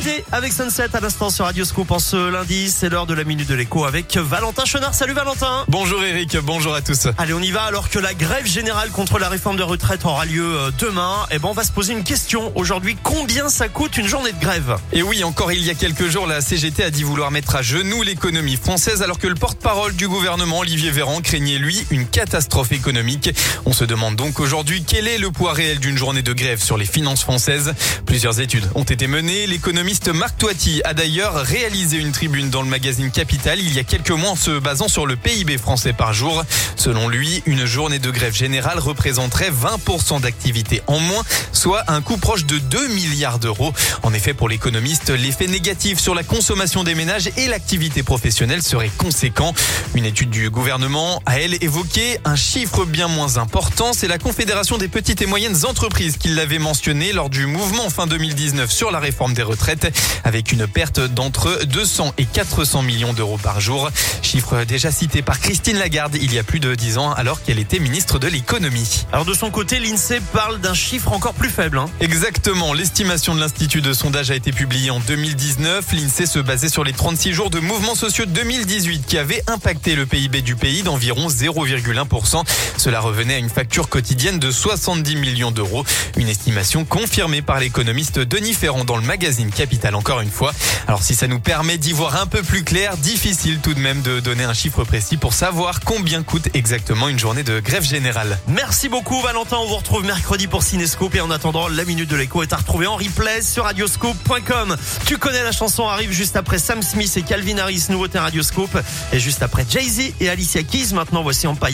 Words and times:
Adé 0.00 0.24
avec 0.32 0.54
Sunset 0.54 0.96
à 0.96 1.00
l'instant 1.00 1.28
sur 1.28 1.44
Radio 1.44 1.62
Scoop 1.62 1.90
en 1.90 1.98
ce 1.98 2.30
lundi. 2.30 2.70
C'est 2.70 2.88
l'heure 2.88 3.04
de 3.04 3.12
la 3.12 3.22
minute 3.22 3.46
de 3.46 3.54
l'écho 3.54 3.84
avec 3.84 4.16
Valentin 4.16 4.64
Chenard. 4.64 4.94
Salut 4.94 5.12
Valentin. 5.12 5.64
Bonjour 5.68 6.02
Eric, 6.02 6.38
bonjour 6.42 6.74
à 6.74 6.80
tous. 6.80 7.08
Allez, 7.18 7.34
on 7.34 7.40
y 7.40 7.50
va 7.50 7.64
alors 7.64 7.90
que 7.90 7.98
la 7.98 8.14
grève 8.14 8.46
générale 8.46 8.88
contre 8.90 9.18
la 9.18 9.28
réforme 9.28 9.56
de 9.56 9.62
retraite 9.62 10.06
aura 10.06 10.24
lieu 10.24 10.56
euh, 10.56 10.70
demain. 10.78 11.26
Eh 11.30 11.38
ben, 11.38 11.48
on 11.48 11.52
va 11.52 11.64
se 11.64 11.72
poser 11.72 11.92
une 11.92 12.02
question 12.02 12.50
aujourd'hui. 12.54 12.96
Combien 13.02 13.50
ça 13.50 13.68
coûte 13.68 13.98
une 13.98 14.06
journée 14.06 14.32
de 14.32 14.40
grève? 14.40 14.76
Et 14.94 15.02
oui, 15.02 15.22
encore 15.22 15.52
il 15.52 15.62
y 15.62 15.68
a 15.68 15.74
quelques 15.74 16.08
jours, 16.08 16.26
la 16.26 16.40
CGT 16.40 16.82
a 16.82 16.90
dit 16.90 17.02
vouloir 17.02 17.30
mettre 17.30 17.56
à 17.56 17.60
genoux 17.60 18.02
l'économie 18.02 18.56
française 18.56 19.02
alors 19.02 19.18
que 19.18 19.26
le 19.26 19.34
porte-parole 19.34 19.94
du 19.96 20.08
gouvernement, 20.08 20.60
Olivier 20.60 20.92
Véran, 20.92 21.20
craignait 21.20 21.58
lui 21.58 21.84
une 21.90 22.06
catastrophe 22.06 22.72
économique. 22.72 23.34
On 23.66 23.74
se 23.74 23.84
demande 23.84 24.16
donc 24.16 24.40
aujourd'hui 24.40 24.82
quel 24.86 25.06
est 25.08 25.18
le 25.18 25.30
poids 25.30 25.52
réel 25.52 25.78
d'une 25.78 25.98
journée 25.98 26.22
de 26.22 26.32
grève 26.32 26.62
sur 26.62 26.78
les 26.78 26.86
finances 26.86 27.22
françaises. 27.22 27.74
Plusieurs 28.06 28.40
études 28.40 28.64
ont 28.74 28.84
été 28.84 29.06
menées. 29.06 29.46
L'économiste 29.90 30.20
Marc 30.20 30.38
Toiti 30.38 30.80
a 30.84 30.94
d'ailleurs 30.94 31.34
réalisé 31.34 31.96
une 31.96 32.12
tribune 32.12 32.48
dans 32.48 32.62
le 32.62 32.68
magazine 32.68 33.10
Capital 33.10 33.58
il 33.58 33.74
y 33.74 33.80
a 33.80 33.82
quelques 33.82 34.12
mois 34.12 34.30
en 34.30 34.36
se 34.36 34.60
basant 34.60 34.86
sur 34.86 35.04
le 35.04 35.16
PIB 35.16 35.58
français 35.58 35.92
par 35.92 36.12
jour. 36.12 36.44
Selon 36.76 37.08
lui, 37.08 37.42
une 37.44 37.66
journée 37.66 37.98
de 37.98 38.08
grève 38.12 38.32
générale 38.32 38.78
représenterait 38.78 39.50
20% 39.50 40.20
d'activité 40.20 40.80
en 40.86 41.00
moins, 41.00 41.24
soit 41.52 41.82
un 41.88 42.02
coût 42.02 42.18
proche 42.18 42.46
de 42.46 42.58
2 42.58 42.86
milliards 42.86 43.40
d'euros. 43.40 43.72
En 44.04 44.14
effet, 44.14 44.32
pour 44.32 44.48
l'économiste, 44.48 45.10
l'effet 45.10 45.48
négatif 45.48 45.98
sur 45.98 46.14
la 46.14 46.22
consommation 46.22 46.84
des 46.84 46.94
ménages 46.94 47.28
et 47.36 47.48
l'activité 47.48 48.04
professionnelle 48.04 48.62
serait 48.62 48.92
conséquent. 48.96 49.54
Une 49.96 50.04
étude 50.04 50.30
du 50.30 50.50
gouvernement 50.50 51.20
a, 51.26 51.40
elle, 51.40 51.62
évoqué 51.64 52.18
un 52.24 52.36
chiffre 52.36 52.84
bien 52.84 53.08
moins 53.08 53.38
important. 53.38 53.92
C'est 53.92 54.08
la 54.08 54.18
Confédération 54.18 54.78
des 54.78 54.88
petites 54.88 55.20
et 55.20 55.26
moyennes 55.26 55.66
entreprises 55.66 56.16
qui 56.16 56.28
l'avait 56.28 56.60
mentionné 56.60 57.12
lors 57.12 57.28
du 57.28 57.46
mouvement 57.46 57.90
fin 57.90 58.06
2019 58.06 58.70
sur 58.70 58.92
la 58.92 59.00
réforme 59.00 59.34
des 59.34 59.42
retraites, 59.42 59.79
avec 60.24 60.52
une 60.52 60.66
perte 60.66 61.00
d'entre 61.00 61.64
200 61.64 62.14
et 62.18 62.24
400 62.24 62.82
millions 62.82 63.12
d'euros 63.12 63.38
par 63.38 63.60
jour. 63.60 63.90
Chiffre 64.22 64.64
déjà 64.64 64.90
cité 64.90 65.22
par 65.22 65.40
Christine 65.40 65.78
Lagarde 65.78 66.16
il 66.20 66.32
y 66.32 66.38
a 66.38 66.42
plus 66.42 66.60
de 66.60 66.74
10 66.74 66.98
ans 66.98 67.12
alors 67.12 67.42
qu'elle 67.42 67.58
était 67.58 67.78
ministre 67.78 68.18
de 68.18 68.28
l'économie. 68.28 69.06
Alors 69.12 69.24
de 69.24 69.34
son 69.34 69.50
côté, 69.50 69.78
l'INSEE 69.78 70.20
parle 70.32 70.60
d'un 70.60 70.74
chiffre 70.74 71.12
encore 71.12 71.34
plus 71.34 71.50
faible. 71.50 71.78
Hein. 71.78 71.86
Exactement. 72.00 72.74
L'estimation 72.74 73.34
de 73.34 73.40
l'Institut 73.40 73.80
de 73.80 73.92
sondage 73.92 74.30
a 74.30 74.34
été 74.34 74.52
publiée 74.52 74.90
en 74.90 75.00
2019. 75.00 75.92
L'INSEE 75.92 76.26
se 76.26 76.38
basait 76.38 76.68
sur 76.68 76.84
les 76.84 76.92
36 76.92 77.32
jours 77.32 77.50
de 77.50 77.60
mouvements 77.60 77.94
sociaux 77.94 78.26
2018 78.26 79.06
qui 79.06 79.18
avaient 79.18 79.42
impacté 79.46 79.94
le 79.94 80.06
PIB 80.06 80.42
du 80.42 80.56
pays 80.56 80.82
d'environ 80.82 81.28
0,1%. 81.28 82.44
Cela 82.76 83.00
revenait 83.00 83.34
à 83.34 83.38
une 83.38 83.50
facture 83.50 83.88
quotidienne 83.88 84.38
de 84.38 84.50
70 84.50 85.16
millions 85.16 85.50
d'euros. 85.50 85.84
Une 86.16 86.28
estimation 86.28 86.84
confirmée 86.84 87.42
par 87.42 87.60
l'économiste 87.60 88.18
Denis 88.18 88.54
Ferrand 88.54 88.84
dans 88.84 88.96
le 88.96 89.04
magazine 89.04 89.50
Capital 89.50 89.69
encore 89.94 90.20
une 90.20 90.30
fois. 90.30 90.52
Alors 90.86 91.02
si 91.02 91.14
ça 91.14 91.26
nous 91.26 91.40
permet 91.40 91.78
d'y 91.78 91.92
voir 91.92 92.20
un 92.20 92.26
peu 92.26 92.42
plus 92.42 92.64
clair, 92.64 92.96
difficile 92.96 93.60
tout 93.60 93.74
de 93.74 93.80
même 93.80 94.02
de 94.02 94.20
donner 94.20 94.44
un 94.44 94.52
chiffre 94.52 94.84
précis 94.84 95.16
pour 95.16 95.32
savoir 95.32 95.80
combien 95.80 96.22
coûte 96.22 96.48
exactement 96.54 97.08
une 97.08 97.18
journée 97.18 97.42
de 97.42 97.60
grève 97.60 97.84
générale. 97.84 98.38
Merci 98.48 98.88
beaucoup 98.88 99.20
Valentin, 99.22 99.56
on 99.58 99.66
vous 99.66 99.76
retrouve 99.76 100.04
mercredi 100.04 100.46
pour 100.46 100.62
Cinescope 100.62 101.14
et 101.14 101.20
en 101.20 101.30
attendant 101.30 101.68
la 101.68 101.84
minute 101.84 102.10
de 102.10 102.16
l'écho 102.16 102.42
est 102.42 102.52
à 102.52 102.56
retrouver 102.56 102.86
en 102.86 102.96
replay 102.96 103.42
sur 103.42 103.64
radioscope.com. 103.64 104.76
Tu 105.06 105.18
connais 105.18 105.42
la 105.42 105.52
chanson 105.52 105.88
arrive 105.88 106.12
juste 106.12 106.36
après 106.36 106.58
Sam 106.58 106.82
Smith 106.82 107.16
et 107.16 107.22
Calvin 107.22 107.58
Harris, 107.58 107.86
nouveauté 107.88 108.18
Radioscope 108.18 108.76
et 109.12 109.20
juste 109.20 109.42
après 109.42 109.64
Jay-Z 109.68 110.14
et 110.20 110.28
Alicia 110.28 110.62
Keys. 110.62 110.94
Maintenant 110.94 111.22
voici 111.22 111.46
en 111.46 111.54
paille 111.54 111.68